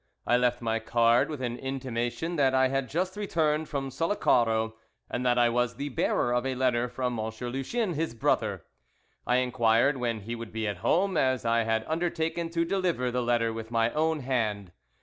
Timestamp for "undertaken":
11.87-12.49